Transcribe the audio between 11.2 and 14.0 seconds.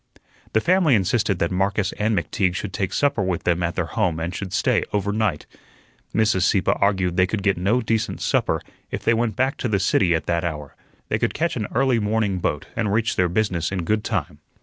catch an early morning boat and reach their business in